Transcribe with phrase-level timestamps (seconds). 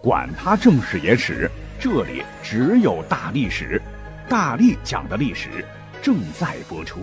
[0.00, 3.82] 管他正史野史，这里只有大历史，
[4.28, 5.64] 大力讲的历史
[6.00, 7.00] 正在播出。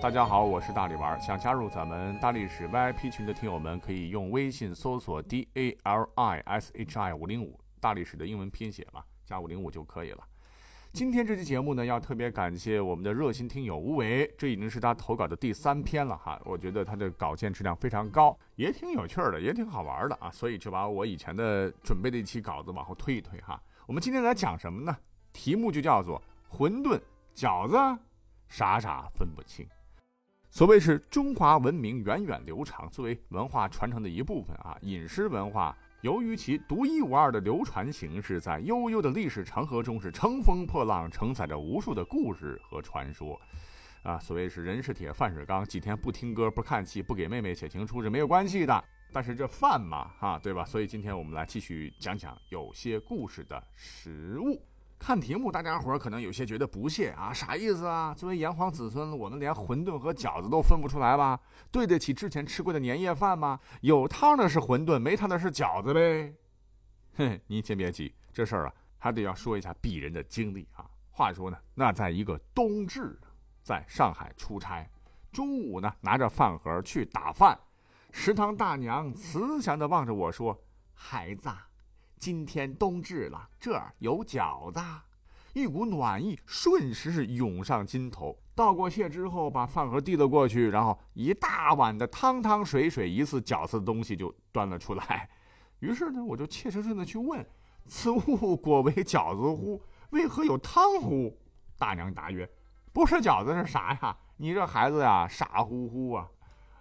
[0.00, 1.20] 大家好，我是大力丸。
[1.20, 10.18] 想加入咱们大历史 VIP 群的听友们，可以用微信搜索 D A L I S H I 五零五，大历史的英文拼写嘛，加五零五就可以了。
[10.92, 16.38] 今天这期节目呢，要特别感谢我们的热心听友吴为，这已经是他投稿的第三篇了哈。
[16.44, 23.58] 我觉得他的稿件质量非常高，也挺有趣的，也挺好玩的啊，所以就把我以前的准备的一期稿子往后推一推哈。
[23.86, 24.94] 我们今天来讲什么呢？
[25.32, 27.00] 题目就叫做馄饨、
[27.34, 28.02] 饺子，
[28.48, 29.66] 傻傻分不清。
[30.50, 35.74] 所谓是中华文明源远流长，作为文化传承的一部分啊，饮食文化。
[36.02, 43.40] 由于其独一无二的流传形式，在悠悠的历史长河中是乘风破浪，承载着无数的故事和传说。
[44.02, 48.84] 啊，所谓是人是铁，饭是钢，几天不听歌、不看戏、不给妹妹写情书是没有关系的。
[49.12, 50.64] 但是这饭嘛，哈，对吧？
[50.64, 54.60] 所以今天我们来继续讲讲有些故事的食物。
[55.02, 58.14] 看题目，大家伙儿可能有些觉得不屑啊，啥意思啊？
[58.14, 61.40] 作为炎黄子孙，我们连馄饨和饺子都分不出来吧？
[61.72, 63.58] 对得起之前吃过的年夜饭吗？
[63.80, 66.32] 有汤的是馄饨，没汤的是饺子呗。
[67.16, 70.88] 哼，您先别急，这事儿啊，还得要说一下鄙人的经历啊。
[71.10, 73.18] 话说呢，那在一个冬至，
[73.60, 74.88] 在上海出差，
[75.32, 77.58] 中午呢拿着饭盒去打饭，
[78.12, 80.56] 食堂大娘慈祥地望着我说
[80.94, 81.50] ：“孩子。”
[82.22, 84.80] 今天冬至了，这儿有饺子，
[85.54, 88.38] 一股暖意瞬时是涌上心头。
[88.54, 95.28] 道过谢之后，把饭盒递了过去，然后一大碗的汤汤水水、疑似饺子的东西就端了出来。
[95.80, 97.44] 于是呢，我就怯生生的去问
[97.86, 99.82] ：“此物果为饺子乎？
[100.10, 101.36] 为何有汤乎？”
[101.76, 102.48] 大娘答曰
[102.94, 104.16] ：“不是饺子是啥呀？
[104.36, 106.28] 你这孩子呀，傻乎乎啊！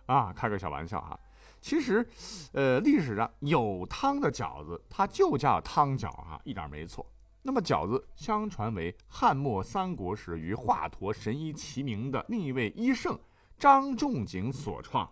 [0.05, 1.19] 啊，开个小玩笑哈。”
[1.61, 2.05] 其实，
[2.53, 7.05] 呃，历史上有汤的饺子，它就叫汤饺啊，一点没错。
[7.43, 13.17] 那么饺子相传为汉末三国时与华佗神医齐名的另一位医圣
[13.57, 15.09] 张仲景所创。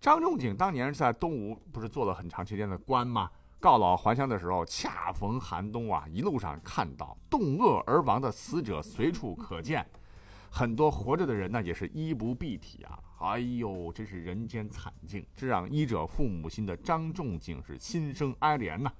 [0.00, 3.30] 张仲景当年在东吴不是做了很长时间的官吗？
[3.60, 9.86] 告老还乡的时候，恰逢寒冬啊，一路上看到冻饿而亡的死者随处可见。
[10.54, 12.98] 很多活着的人呢，也是衣不蔽体啊！
[13.20, 18.92] 哎呦，真是人间惨境，这让医者父母心的张仲景是心生哀怜呐。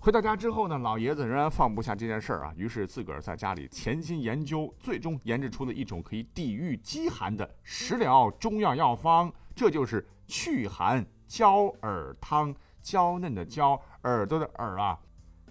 [0.00, 12.52] 回到家之后呢，老爷子仍然放不下这件事儿啊，于是自个儿在家里潜心研究，最终研制出了一种可以抵御饥寒的食疗中药药方，这就是祛寒焦耳汤。
[12.82, 14.98] 娇嫩的娇，耳朵的耳啊！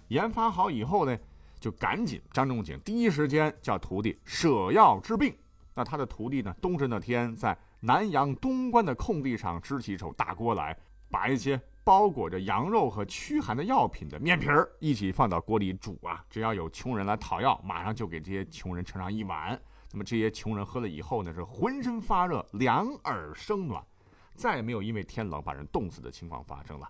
[0.06, 1.18] 研发好以后呢？
[1.64, 5.34] 就赶紧，张仲景第一时间叫徒弟舍药治病。
[5.72, 6.54] 那他的徒弟呢？
[6.60, 10.76] 冬至那天，在南阳东关的空地上支起一口大锅来，
[11.10, 16.22] 把一些包裹着羊肉和驱寒的药品的面皮儿一起放到锅里煮啊。
[16.28, 19.58] 只要有穷人来讨药，马上就给这些穷人盛上一碗。
[19.90, 23.82] 那么这些穷人喝了以后呢，是浑身发热，两耳生暖，
[24.34, 26.86] 再也没有因为天冷把人冻死的情况发生了。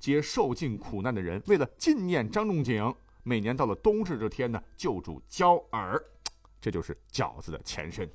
[0.00, 2.94] 这些受尽苦难的人，为了纪念张仲景。
[3.28, 6.00] 每年到了冬至这天呢，就煮焦耳，
[6.62, 8.08] 这就是饺子的前身。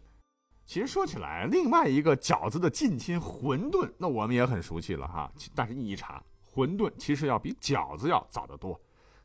[0.65, 5.29] 其实说起来，另外一个饺子的近亲馄饨，那我们也很熟悉了哈。
[5.53, 8.79] 但是一查，馄饨其实要比饺子要早得多。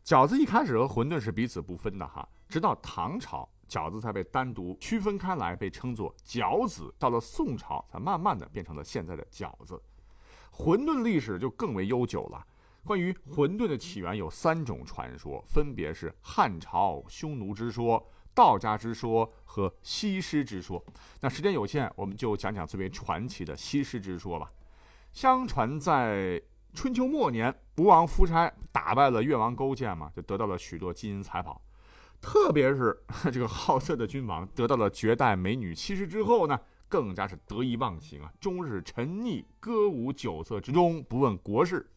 [0.04, 6.92] 饺子一开始和馄饨是彼此不分的哈，直到唐朝，饺子才被单独区分开来，被称作饺子。
[6.98, 9.80] 到了宋朝，才慢慢的变成了现在的饺子。
[10.50, 12.44] 馄饨历史就更为悠久了。
[12.86, 20.82] 关于混沌的起源有三种传说，分别是汉朝匈奴之说、道家之说和西施之说。
[21.20, 24.48] 那时间有限，我们就讲讲最为传奇的西施之说吧。
[25.12, 26.40] 相传在
[26.74, 31.60] 春秋末年，吴王夫差打败了越王勾践嘛，就得到了许多金银财宝。
[32.20, 36.58] 特别是这个好色的君王得到了绝代美女西施之后呢，
[36.88, 41.90] 更加是得意忘形啊，终日沉溺歌舞酒色之中，不问国事。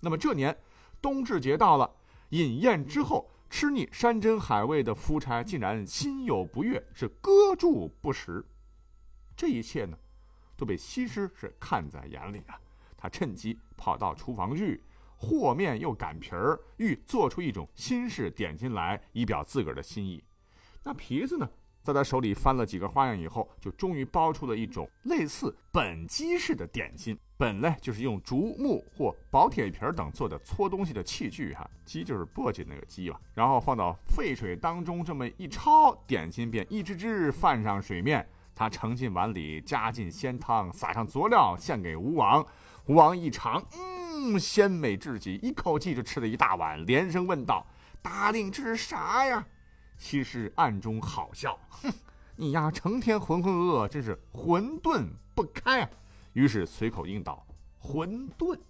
[0.00, 0.56] 那么这年
[1.00, 1.90] 冬至节到了，
[2.30, 8.44] 饮宴之后吃腻山珍海味的夫差竟然心有不悦，是搁住不食。
[9.36, 9.98] 这一切呢，
[10.56, 12.58] 都被西施是看在眼里啊。
[12.96, 14.82] 他趁机跑到厨房去
[15.16, 20.22] 和面又擀皮儿，欲做出一种新式点心来，以表自个儿的心意。
[20.82, 21.48] 那皮子呢？
[21.82, 27.16] 在他手里翻了几个花样以后，就终于包出了一种类似本鸡式的点心。
[27.38, 33.20] 本呢，就是用竹木或薄铁皮等做的搓东西的器具，哈，鸡就是簸箕那个鸡吧。
[33.34, 38.26] 然后放到沸水当中，这么一焯，点心便一只只泛上水面。
[38.54, 42.46] 他盛进碗里，加进鲜汤，撒上佐料，献给吴王。
[42.86, 47.66] 吴王一尝，嗯，鲜美至极，一口气就吃了一大碗，连声问道
[48.00, 49.46] ：“大令，这是啥呀？”
[49.98, 51.92] 西施暗中好笑，哼，
[52.36, 55.04] 你呀，成天浑浑噩噩，真是混沌
[55.34, 55.90] 不开啊！
[56.36, 57.46] 于是随口应道
[57.80, 58.60] ：“馄饨。”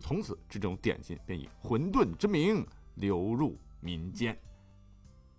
[0.00, 4.36] 从此，这种点心便以馄饨之名流入民间。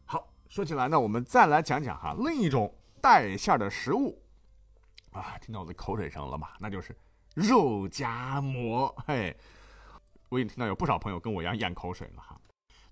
[0.05, 2.71] 好，说起来呢，我们再来讲讲哈另一种
[3.01, 4.21] 带馅的食物
[5.13, 6.55] 啊，听到我的口水声了吧？
[6.59, 6.95] 那就是
[7.33, 8.95] 肉夹馍。
[9.07, 9.35] 嘿，
[10.29, 12.39] 我已经听到有不少朋友跟我一样咽口水了哈。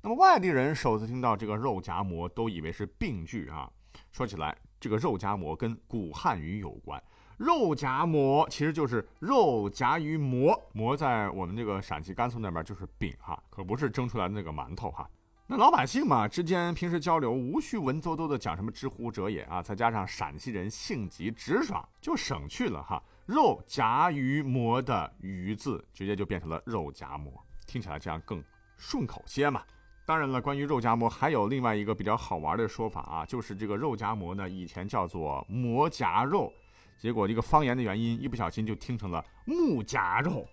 [0.01, 3.71] 那么外地人首次听到这个肉夹馍，都以为是病句啊。
[4.11, 6.99] 说起来，这个肉夹馍跟古汉语有关。
[7.41, 15.09] 肉夹馍其实就是肉夹于馍，馍在我们这个陕西甘肃那边就是饼哈，可不是蒸出来的那个馒头哈。
[15.47, 27.33] 那老百姓嘛之间平时交流无需文绉绉的讲什么知乎者也啊，再加上陕西人性急直爽，就省去了哈肉夹于馍的“鱼”字，直接就变成了肉夹馍，
[27.65, 28.43] 听起来这样更
[28.77, 29.63] 顺口些嘛。
[30.05, 36.53] 当然了，关于肉夹馍还有另外一个比较好玩的说法啊，就是这个肉夹馍呢以前叫做馍夹肉。
[37.01, 40.45] 结果这个方言的原因，一不小心就听成了木夹肉。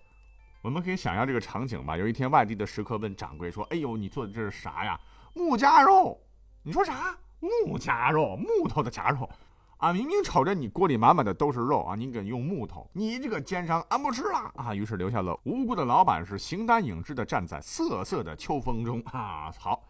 [0.63, 1.95] 我们可以想象这个场景吧。
[1.95, 4.99] 有一天，外地的食客问掌柜说：“哎呦，你做的这是啥呀？
[5.35, 6.19] 木夹肉？
[6.63, 7.15] 你说啥？
[7.39, 8.35] 木夹肉？
[8.35, 9.29] 木头的夹肉？
[9.77, 12.89] 啊，明明瞅着你锅里满满的都是肉啊，你给用木头？
[12.93, 19.53] 你这个奸商，俺不吃了啊！”于是留下了无辜的老板是形单影只的站在瑟瑟的秋风中啊。
[19.59, 19.83] 好，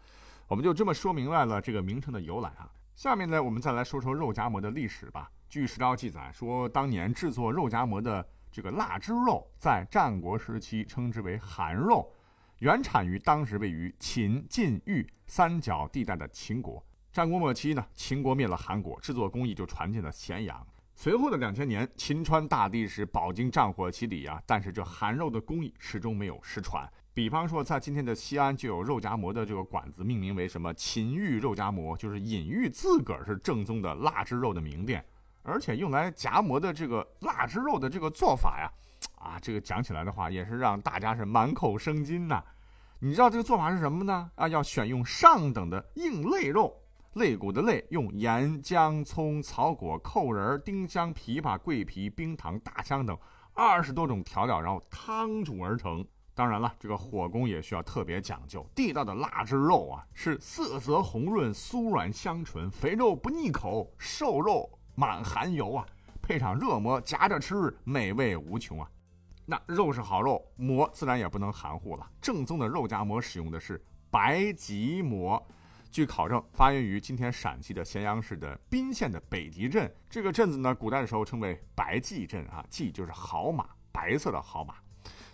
[0.46, 2.68] 我们就这么说明白了这个名称的由来啊。
[3.00, 5.32] 下面呢，我们再来说说肉夹馍的历史吧。
[5.48, 12.12] 据史料记载说，当年制作肉夹馍的这个腊汁肉，在战国时期称之为韩肉，
[12.58, 16.84] 原产于当时位于秦、晋、豫三角地带的秦国。
[17.10, 20.66] 战国末期呢，秦国灭了韩国，制作工艺就传进了咸阳。
[20.94, 26.86] 随后的两千年，秦川大地是饱经战火洗礼啊，但是这韩肉的工艺始终没有失传。
[27.20, 35.04] 比方说，在今天的西安就有肉夹馍的这个馆子，命名为什么秦豫肉夹馍，就是隐喻自个儿是正宗的腊汁肉的名店。
[35.42, 38.72] 而且用来夹馍的这个腊汁肉的这个做法呀，
[39.16, 42.42] 啊，这个讲起来的话也是让大家是满口生津呐。
[43.00, 44.30] 你知道这个做法是什么呢？
[44.36, 46.74] 啊，要选用上等的硬肋肉，
[47.12, 53.14] 肋骨的肋，用盐、姜、葱、草果、扣仁、丁香、枇杷、桂皮、冰糖、大香等
[53.52, 56.02] 二十多种调料，然后汤煮而成。
[56.40, 58.66] 当然了，这个火功也需要特别讲究。
[58.74, 64.66] 地道的腊汁肉啊，是色泽红润、酥软香醇，肥肉不腻口，瘦肉。
[64.94, 65.84] 满含油啊，
[66.22, 68.90] 配上热馍夹着吃，美味无穷啊！
[69.44, 72.10] 那肉是好肉，馍自然也不能含糊了。
[72.22, 73.78] 正宗的肉夹馍使用的是
[74.10, 75.46] 白吉馍，
[75.90, 79.94] 据考证，发源于今天陕西的咸阳市的彬县的北极镇。
[80.08, 84.76] 这个镇子呢，古代的时候称为白骑镇啊，骑就是好马，白色的好马。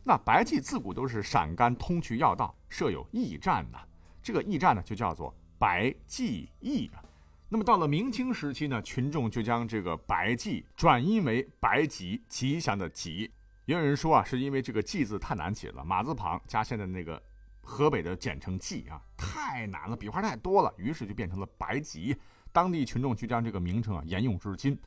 [0.08, 3.88] 那白骑自古都是陕甘通衢要道，设有驿站的。
[4.22, 7.02] 这个驿站呢，就叫做白骑驿啊。
[7.48, 13.28] 那么到了明清时期呢，群众就将这个白吉转音为白吉，吉祥的吉。
[13.64, 17.20] 也有人说啊，是因为这个吉字太难写了，马字旁加现在那个
[17.60, 22.16] 河北的简称冀啊，太难了，笔画太多了，于是就变成了白吉。
[22.52, 24.78] 当地群众就将这个名称啊沿用至今。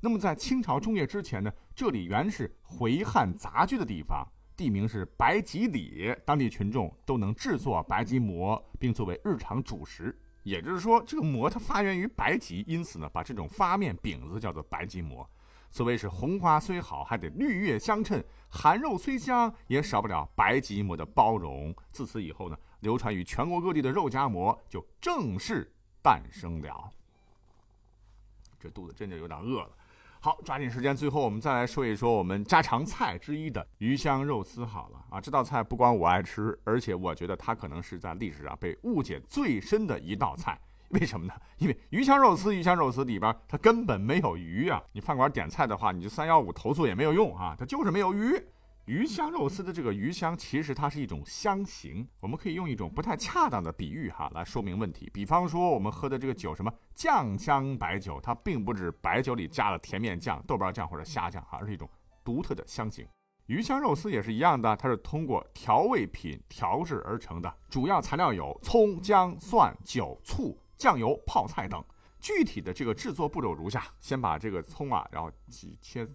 [0.00, 10.16] 那么在清朝中叶之前呢，这里原是回汉杂居的地方，地名是白吉里，当地群众都能制作白吉馍，并作为日常主食。
[10.44, 15.28] 也就是说，这个馍它发源于白吉，因此呢，把这种发面饼子叫做白吉馍。
[15.70, 21.74] 所谓是红花虽好，还得绿叶相衬；含肉虽香，也少不了白吉馍的包容。
[21.90, 26.88] 自此以后呢，流传于全国各地的肉夹馍就正式诞生了。
[28.60, 29.70] 这肚子真的有点饿了。
[30.24, 34.64] 好，抓紧时间，最后我们再来说一说我们家常菜之一的鱼香肉丝。
[34.64, 40.58] 好了啊，这道菜不光我爱吃，而且我觉得它可能是在历史上被误解最深的一道菜。
[40.88, 41.34] 为什么呢？
[41.58, 44.82] 因为鱼香肉丝，鱼香肉丝里边它根本没有鱼啊！
[44.92, 48.42] 你饭馆点菜的话，你就三幺五投诉也没有用啊，它就是没有鱼。
[48.86, 52.06] 鱼香肉丝的这个鱼香，其实它是一种香型。
[52.20, 55.08] 我们可以用一种不太恰当的比喻哈来说明问题。
[55.10, 61.88] 比方说，我们喝的这个酒，什么酱香白酒，它并不是白酒里加了甜面酱、豆瓣酱或者虾酱哈，而是一种
[62.22, 63.06] 独特的香型。
[63.46, 71.82] 鱼香肉丝也是一样的，它是通过调味品调制而成的，主要材料有葱、姜、蒜、酒、醋、酱油、泡菜等。
[72.20, 75.30] 具体的这个制作步骤如下：先把这个葱啊，然后
[75.80, 76.06] 切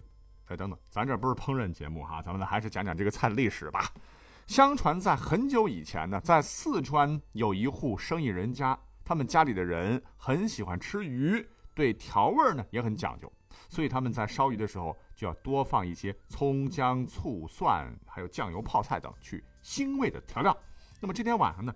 [0.50, 3.88] 哎，等等，咱这不是烹饪节目哈，咱们呢还是讲讲这个菜的历史吧。
[4.48, 13.32] 相传在很久以前呢，在四川有一户生意人家，他们家里的人很喜欢吃鱼，对调味呢也很讲究，
[13.68, 20.56] 所以他们在烧鱼的时候就要多放一些葱姜醋蒜，还有酱油泡菜等去腥味的调料。
[20.98, 21.72] 那么这天晚上呢，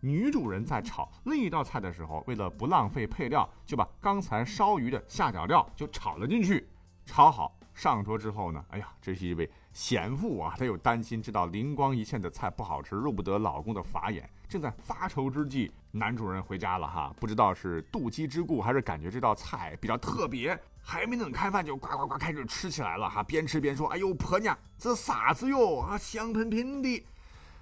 [0.00, 6.66] 女主人在炒另一道菜的时候，为了不浪费配料，就把刚才烧鱼的下脚料就炒了进去。
[7.04, 14.28] 炒好上桌之后呢，哎呀，这是一位贤妇啊，她又担心这道灵光一现的菜不好吃，入不得老公的法眼。
[14.48, 27.04] 正在发愁之际，男主人回家了哈，不知道是妒忌之故，还是感觉这道菜比较特别，还没等开饭就呱呱呱开始吃起来了哈，边吃边说：“哎呦，婆娘，这啥子哟啊，香喷喷的。”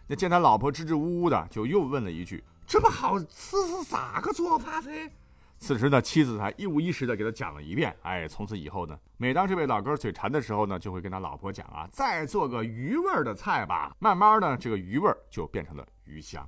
[0.07, 5.11] 那见他老婆支支吾吾的，就又问了一句：“这么好吃是啥个做法噻？”
[5.62, 7.97] 此时呢，妻子才一五一十的给他讲了一遍。
[8.02, 16.45] 哎，从此以后呢，每当这位老哥嘴馋的时候呢，就会跟他老婆讲啊：“再做个鱼味的菜吧。”慢慢的，这个鱼味就变成了鱼香。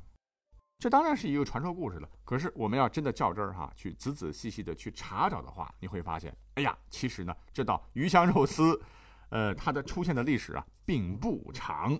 [0.81, 2.09] 这当然是一个传说故事了。
[2.25, 8.83] 可是我们要真的较真儿哈，去仔仔细细的去查找的话，你会发现，哎呀，其实呢，这道鱼香肉丝，
[9.29, 11.97] 呃，它的出现的历史啊，并不长。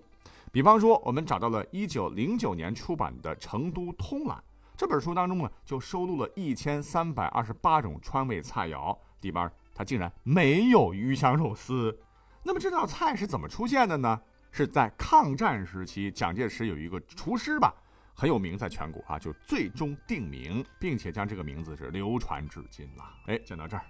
[0.51, 4.37] 比方说，我们找到了一九零九年出版的《成都通览》
[4.77, 11.97] 这本书当中呢，就收录了一千三百二十八种川味菜肴，里边它竟然没有鱼香肉丝。
[12.43, 14.21] 那么这道菜是怎么出现的呢？
[14.51, 17.73] 是在抗战时期，蒋介石有一个厨师吧。
[18.13, 23.03] 很有名，在全国啊，就最终定名，并且将这个名字是流传至今了。
[23.27, 23.83] 哎，讲到这儿，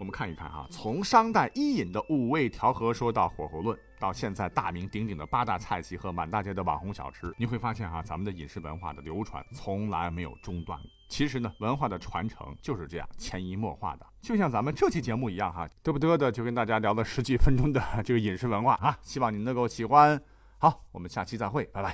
[0.00, 10.80] 我们看一看哈，从商代伊尹的五味调和说到火候论，到现在大名鼎鼎的八大菜系和满大街的网红小吃，你会发现哈，咱们的饮食文化的流传从来没有中断。
[11.06, 20.18] 其实呢，文化的传承就是这样潜移默化的，就像咱们这期节目一样哈，嘚不嘚的就跟大家聊了十几分钟的这个饮食文化啊，希望您能够喜欢。
[20.56, 21.88] 好，我们下期再会，拜拜。